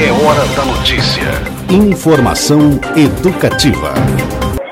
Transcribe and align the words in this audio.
É 0.00 0.12
hora 0.12 0.46
da 0.54 0.64
notícia. 0.64 1.26
Informação 1.68 2.78
educativa. 2.94 3.92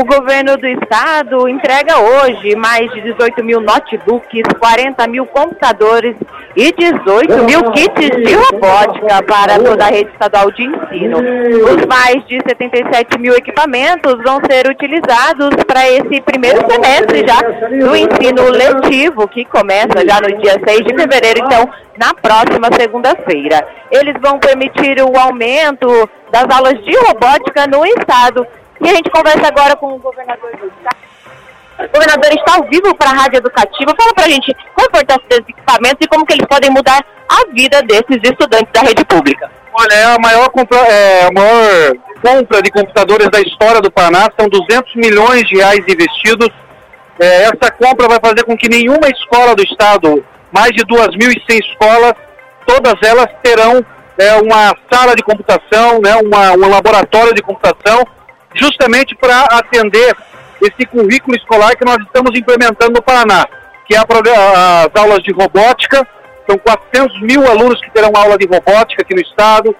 O 0.00 0.04
governo 0.06 0.56
do 0.56 0.66
estado 0.66 1.46
entrega 1.46 1.98
hoje 1.98 2.56
mais 2.56 2.90
de 2.90 3.02
18 3.02 3.44
mil 3.44 3.60
notebooks, 3.60 4.44
40 4.58 5.06
mil 5.06 5.26
computadores 5.26 6.16
e 6.56 6.72
18 6.72 7.44
mil 7.44 7.70
kits 7.72 8.08
de 8.08 8.32
robótica 8.32 9.22
para 9.24 9.58
toda 9.58 9.84
a 9.84 9.88
rede 9.88 10.10
estadual 10.10 10.50
de 10.52 10.62
ensino. 10.62 11.18
Os 11.18 11.84
mais 11.84 12.26
de 12.26 12.40
77 12.48 13.18
mil 13.18 13.34
equipamentos 13.34 14.14
vão 14.24 14.40
ser 14.50 14.70
utilizados 14.70 15.50
para 15.66 15.86
esse 15.90 16.18
primeiro 16.22 16.60
semestre 16.66 17.22
já 17.26 17.38
do 17.68 17.94
ensino 17.94 18.48
letivo, 18.48 19.28
que 19.28 19.44
começa 19.44 20.02
já 20.08 20.18
no 20.18 20.34
dia 20.38 20.56
6 20.66 20.78
de 20.78 20.94
fevereiro, 20.94 21.40
então 21.44 21.68
na 21.98 22.14
próxima 22.14 22.68
segunda-feira. 22.72 23.68
Eles 23.90 24.14
vão 24.22 24.38
permitir 24.38 24.98
o 25.02 25.14
aumento 25.18 26.08
das 26.32 26.46
aulas 26.56 26.82
de 26.84 26.96
robótica 27.06 27.66
no 27.66 27.84
estado. 27.84 28.46
E 28.80 28.88
a 28.88 28.94
gente 28.94 29.10
conversa 29.10 29.48
agora 29.48 29.76
com 29.76 29.94
o 29.94 29.98
governador 29.98 30.50
do 30.56 30.66
estado. 30.66 30.96
O 31.78 31.88
governador 31.88 32.32
está 32.32 32.56
ao 32.56 32.64
vivo 32.68 32.94
para 32.94 33.10
a 33.10 33.14
Rádio 33.14 33.38
Educativa. 33.38 33.94
Fala 33.96 34.14
para 34.14 34.24
a 34.24 34.28
gente 34.28 34.54
qual 34.74 34.84
a 34.84 34.88
importância 34.88 35.24
desses 35.28 35.48
equipamentos 35.48 35.98
e 36.00 36.08
como 36.08 36.26
que 36.26 36.34
eles 36.34 36.46
podem 36.46 36.70
mudar 36.70 37.04
a 37.28 37.52
vida 37.52 37.82
desses 37.82 38.20
estudantes 38.22 38.72
da 38.72 38.80
rede 38.80 39.04
pública. 39.04 39.50
Olha, 39.72 39.94
é 39.94 40.04
a 40.04 40.18
maior, 40.18 40.48
compra, 40.50 40.78
é, 40.78 41.26
a 41.26 41.32
maior 41.32 41.92
compra 42.22 42.60
de 42.62 42.70
computadores 42.70 43.28
da 43.30 43.40
história 43.40 43.80
do 43.80 43.90
Paraná. 43.90 44.28
São 44.38 44.48
200 44.48 44.94
milhões 44.96 45.42
de 45.44 45.56
reais 45.56 45.80
investidos. 45.88 46.50
É, 47.18 47.44
essa 47.44 47.70
compra 47.70 48.08
vai 48.08 48.18
fazer 48.20 48.44
com 48.44 48.56
que 48.56 48.68
nenhuma 48.68 49.08
escola 49.08 49.54
do 49.54 49.62
estado, 49.62 50.24
mais 50.50 50.70
de 50.72 50.84
2.100 50.84 51.60
escolas, 51.60 52.14
todas 52.66 52.94
elas 53.02 53.28
terão 53.42 53.84
é, 54.18 54.34
uma 54.34 54.74
sala 54.92 55.14
de 55.14 55.22
computação, 55.22 56.00
né, 56.00 56.14
uma, 56.16 56.52
um 56.52 56.68
laboratório 56.68 57.34
de 57.34 57.42
computação, 57.42 58.06
justamente 58.54 59.14
para 59.14 59.42
atender 59.58 60.14
esse 60.60 60.86
currículo 60.86 61.36
escolar 61.36 61.76
que 61.76 61.84
nós 61.84 61.98
estamos 61.98 62.38
implementando 62.38 62.92
no 62.92 63.02
Paraná, 63.02 63.46
que 63.86 63.94
é 63.94 63.98
as 63.98 65.00
aulas 65.02 65.22
de 65.22 65.32
robótica. 65.32 66.06
São 66.48 66.58
400 66.58 67.20
mil 67.22 67.46
alunos 67.48 67.80
que 67.80 67.90
terão 67.90 68.10
aula 68.14 68.36
de 68.36 68.46
robótica 68.46 69.02
aqui 69.02 69.14
no 69.14 69.20
estado. 69.20 69.74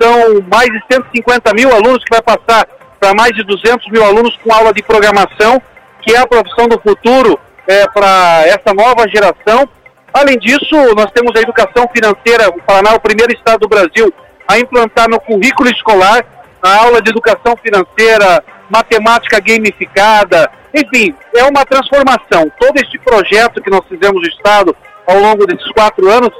São 0.00 0.42
mais 0.50 0.66
de 0.66 0.82
150 0.90 1.54
mil 1.54 1.72
alunos 1.72 2.04
que 2.04 2.10
vai 2.10 2.22
passar 2.22 2.66
para 2.98 3.14
mais 3.14 3.32
de 3.34 3.42
200 3.44 3.90
mil 3.90 4.04
alunos 4.04 4.36
com 4.42 4.52
aula 4.52 4.72
de 4.72 4.82
programação, 4.82 5.60
que 6.02 6.14
é 6.14 6.18
a 6.18 6.26
profissão 6.26 6.66
do 6.66 6.80
futuro 6.80 7.38
é, 7.66 7.86
para 7.88 8.42
essa 8.46 8.74
nova 8.74 9.08
geração. 9.08 9.68
Além 10.12 10.38
disso, 10.38 10.94
nós 10.96 11.10
temos 11.12 11.32
a 11.36 11.40
educação 11.40 11.88
financeira. 11.94 12.48
O 12.48 12.62
Paraná 12.62 12.92
é 12.92 12.94
o 12.94 13.00
primeiro 13.00 13.32
estado 13.32 13.60
do 13.60 13.68
Brasil 13.68 14.12
a 14.48 14.58
implantar 14.58 15.08
no 15.08 15.20
currículo 15.20 15.68
escolar 15.70 16.24
a 16.66 16.82
aula 16.82 17.00
de 17.00 17.10
educação 17.10 17.56
financeira, 17.56 18.42
matemática 18.68 19.40
gamificada, 19.40 20.50
enfim, 20.74 21.14
é 21.34 21.44
uma 21.44 21.64
transformação. 21.64 22.50
Todo 22.58 22.76
este 22.76 22.98
projeto 22.98 23.62
que 23.62 23.70
nós 23.70 23.82
fizemos 23.88 24.20
no 24.20 24.28
Estado 24.28 24.76
ao 25.06 25.18
longo 25.18 25.46
desses 25.46 25.70
quatro 25.72 26.10
anos 26.10 26.30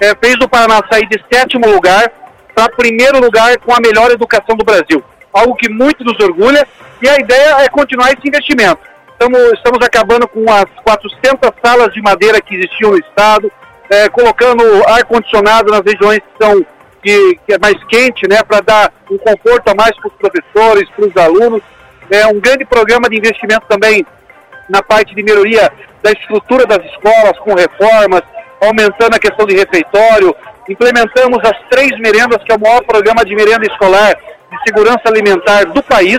é, 0.00 0.14
fez 0.16 0.36
o 0.42 0.48
Paraná 0.48 0.80
sair 0.90 1.06
de 1.06 1.22
sétimo 1.30 1.68
lugar 1.68 2.10
para 2.54 2.70
primeiro 2.70 3.20
lugar 3.20 3.58
com 3.58 3.74
a 3.74 3.80
melhor 3.80 4.10
educação 4.10 4.56
do 4.56 4.64
Brasil. 4.64 5.04
Algo 5.32 5.54
que 5.54 5.68
muito 5.68 6.02
nos 6.02 6.18
orgulha 6.20 6.66
e 7.02 7.08
a 7.08 7.16
ideia 7.16 7.56
é 7.60 7.68
continuar 7.68 8.08
esse 8.08 8.26
investimento. 8.26 8.80
Estamos, 9.12 9.52
estamos 9.52 9.86
acabando 9.86 10.26
com 10.26 10.50
as 10.50 10.66
400 10.82 11.50
salas 11.62 11.92
de 11.92 12.00
madeira 12.00 12.40
que 12.40 12.54
existiam 12.54 12.92
no 12.92 12.98
Estado, 12.98 13.52
é, 13.90 14.08
colocando 14.08 14.62
ar-condicionado 14.88 15.70
nas 15.70 15.82
regiões 15.82 16.20
que 16.20 16.44
são 16.44 16.66
que, 17.06 17.38
que 17.46 17.54
é 17.54 17.58
mais 17.58 17.76
quente, 17.84 18.28
né, 18.28 18.42
para 18.42 18.60
dar 18.60 18.92
um 19.08 19.16
conforto 19.16 19.68
a 19.68 19.74
mais 19.76 19.94
para 19.96 20.08
os 20.08 20.14
professores, 20.14 20.90
para 20.90 21.06
os 21.06 21.16
alunos. 21.16 21.62
É 22.10 22.26
um 22.26 22.40
grande 22.40 22.64
programa 22.64 23.08
de 23.08 23.16
investimento 23.16 23.64
também 23.68 24.04
na 24.68 24.82
parte 24.82 25.14
de 25.14 25.22
melhoria 25.22 25.70
da 26.02 26.10
estrutura 26.10 26.66
das 26.66 26.84
escolas, 26.86 27.38
com 27.38 27.54
reformas, 27.54 28.22
aumentando 28.60 29.14
a 29.14 29.20
questão 29.20 29.46
de 29.46 29.54
refeitório. 29.54 30.34
Implementamos 30.68 31.38
as 31.44 31.56
três 31.70 31.96
merendas, 32.00 32.42
que 32.42 32.50
é 32.50 32.56
o 32.56 32.60
maior 32.60 32.82
programa 32.82 33.24
de 33.24 33.36
merenda 33.36 33.66
escolar 33.66 34.16
de 34.50 34.58
segurança 34.66 35.02
alimentar 35.06 35.66
do 35.66 35.82
país. 35.84 36.18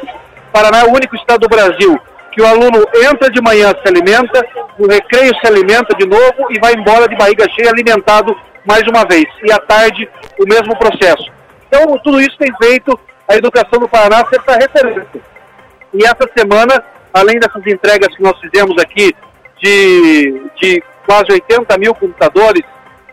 Paraná 0.53 0.79
é 0.79 0.85
o 0.85 0.93
único 0.93 1.17
estado 1.17 1.41
do 1.41 1.49
Brasil 1.49 1.99
que 2.31 2.41
o 2.41 2.47
aluno 2.47 2.85
entra 3.11 3.29
de 3.29 3.41
manhã, 3.41 3.73
se 3.81 3.87
alimenta, 3.87 4.45
no 4.77 4.87
recreio 4.87 5.33
se 5.41 5.47
alimenta 5.47 5.95
de 5.97 6.05
novo 6.05 6.47
e 6.51 6.59
vai 6.59 6.73
embora 6.75 7.07
de 7.09 7.15
barriga 7.17 7.45
cheia 7.49 7.71
alimentado 7.71 8.33
mais 8.67 8.83
uma 8.87 9.05
vez. 9.05 9.25
E 9.43 9.51
à 9.51 9.59
tarde, 9.59 10.07
o 10.37 10.45
mesmo 10.45 10.77
processo. 10.77 11.31
Então, 11.67 11.97
tudo 11.99 12.19
isso 12.19 12.37
tem 12.37 12.51
feito 12.61 12.99
a 13.27 13.35
educação 13.35 13.79
do 13.79 13.87
Paraná 13.87 14.25
ser 14.27 14.41
essa 14.45 14.59
referência. 14.59 15.21
E 15.93 16.03
essa 16.03 16.29
semana, 16.37 16.83
além 17.13 17.39
dessas 17.39 17.65
entregas 17.65 18.13
que 18.15 18.21
nós 18.21 18.37
fizemos 18.39 18.75
aqui 18.81 19.15
de, 19.61 20.41
de 20.61 20.83
quase 21.05 21.31
80 21.31 21.77
mil 21.77 21.95
computadores 21.95 22.63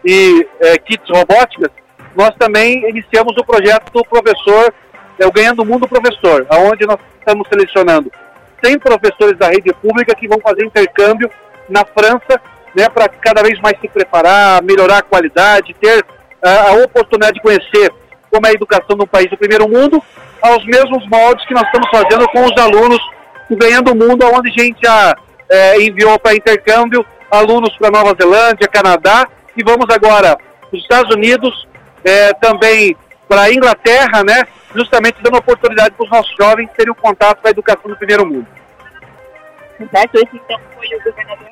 e 0.04 0.47
é, 0.60 0.78
kits 0.78 1.09
robóticas, 1.09 1.71
nós 2.15 2.31
também 2.36 2.88
iniciamos 2.88 3.36
o 3.36 3.44
projeto 3.44 3.91
do 3.92 4.04
professor, 4.04 4.75
é, 5.19 5.26
o 5.26 5.32
Ganhando 5.32 5.65
Mundo 5.65 5.88
Professor, 5.88 6.47
onde 6.50 6.84
nós 6.86 6.98
estamos 7.19 7.47
selecionando 7.48 8.10
100 8.62 8.78
professores 8.78 9.38
da 9.38 9.48
rede 9.48 9.72
pública 9.75 10.15
que 10.15 10.28
vão 10.28 10.38
fazer 10.41 10.65
intercâmbio 10.65 11.31
na 11.69 11.84
França 11.84 12.41
né, 12.75 12.89
para 12.89 13.09
cada 13.09 13.43
vez 13.43 13.61
mais 13.61 13.79
se 13.81 13.89
preparar, 13.89 14.62
melhorar 14.62 14.99
a 14.99 15.03
qualidade, 15.03 15.75
ter 15.75 16.01
uh, 16.01 16.69
a 16.69 16.73
oportunidade 16.85 17.35
de 17.35 17.41
conhecer 17.41 17.93
como 18.31 18.47
é 18.47 18.51
a 18.51 18.55
educação 18.55 18.97
no 18.97 19.07
país 19.07 19.31
do 19.31 19.37
primeiro 19.37 19.69
mundo, 19.69 20.03
aos 20.43 20.65
mesmos 20.65 21.07
moldes 21.09 21.47
que 21.47 21.55
nós 21.55 21.65
estamos 21.65 21.89
fazendo 21.89 22.29
com 22.29 22.45
os 22.45 22.61
alunos 22.61 22.99
do 23.49 23.57
Ganhando 23.57 23.93
o 23.93 23.95
Mundo, 23.95 24.27
onde 24.27 24.51
a 24.51 24.63
gente 24.65 24.79
já 24.83 25.13
uh, 25.15 25.81
enviou 25.81 26.19
para 26.19 26.34
intercâmbio 26.34 27.07
alunos 27.31 27.77
para 27.77 27.91
Nova 27.91 28.15
Zelândia, 28.21 28.69
Canadá, 28.69 29.29
e 29.57 29.63
vamos 29.63 29.87
agora 29.89 30.37
para 30.37 30.77
os 30.77 30.83
Estados 30.83 31.15
Unidos, 31.15 31.65
uh, 31.65 32.41
também 32.41 32.97
para 33.29 33.43
a 33.43 33.53
Inglaterra, 33.53 34.25
né, 34.25 34.45
justamente 34.75 35.23
dando 35.23 35.39
oportunidade 35.39 35.95
para 35.95 36.05
os 36.05 36.11
nossos 36.11 36.34
jovens 36.37 36.69
terem 36.77 36.93
um 36.93 36.97
contato 36.97 37.41
com 37.41 37.49
a 37.49 37.51
educação 37.51 37.91
do 37.91 37.97
primeiro 37.97 38.27
mundo. 38.27 38.47
Certo, 39.91 40.15
esse 40.17 40.37
então 40.37 40.61
foi 40.77 40.87
o 40.87 41.05
governador 41.05 41.49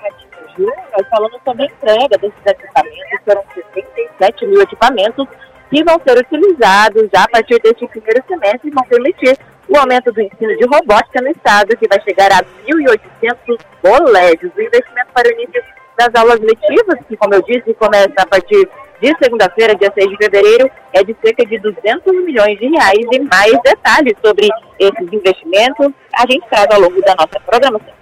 Júnior, 0.56 1.06
falando 1.10 1.40
sobre 1.44 1.62
a 1.62 1.66
entrega 1.66 2.18
desses 2.18 2.46
equipamentos, 2.46 3.20
foram 3.24 3.42
67 3.54 4.46
mil 4.46 4.60
equipamentos 4.62 5.26
que 5.70 5.82
vão 5.84 6.00
ser 6.06 6.18
utilizados 6.18 7.08
já 7.12 7.24
a 7.24 7.28
partir 7.28 7.58
deste 7.62 7.86
primeiro 7.88 8.22
semestre 8.28 8.68
e 8.68 8.70
vão 8.70 8.84
permitir 8.84 9.38
o 9.68 9.76
aumento 9.78 10.12
do 10.12 10.20
ensino 10.20 10.56
de 10.56 10.66
robótica 10.66 11.22
no 11.22 11.30
estado, 11.30 11.76
que 11.76 11.88
vai 11.88 12.00
chegar 12.02 12.30
a 12.32 12.42
1.800 12.66 13.58
colégios. 13.80 14.52
O 14.54 14.60
investimento 14.60 15.08
para 15.14 15.28
o 15.28 15.32
início 15.32 15.62
das 15.96 16.14
aulas 16.14 16.40
letivas, 16.40 16.98
que, 17.08 17.16
como 17.16 17.34
eu 17.34 17.42
disse, 17.42 17.72
começa 17.74 18.12
a 18.18 18.26
partir 18.26 18.68
de 19.00 19.16
segunda-feira, 19.20 19.74
dia 19.74 19.92
6 19.92 20.10
de 20.10 20.16
fevereiro, 20.16 20.70
é 20.92 21.02
de 21.02 21.16
cerca 21.24 21.44
de 21.44 21.58
200 21.58 22.12
milhões 22.24 22.58
de 22.58 22.68
reais. 22.68 23.06
E 23.10 23.18
mais 23.20 23.52
detalhes 23.64 24.14
sobre 24.24 24.48
esses 24.78 25.12
investimentos 25.12 25.92
a 26.14 26.26
gente 26.30 26.46
traz 26.48 26.66
ao 26.70 26.80
longo 26.80 27.00
da 27.00 27.14
nossa 27.14 27.40
programação. 27.46 27.94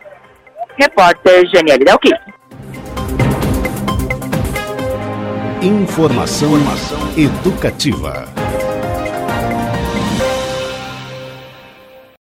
Repórter 0.76 1.46
Janiele 1.46 1.84
Dalqui. 5.60 5.66
Informação 5.66 6.54
educativa. 7.16 8.39